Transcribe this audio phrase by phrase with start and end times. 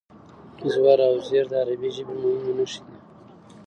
[0.73, 2.95] زور او زېر د عربي ژبې مهمې نښې دي.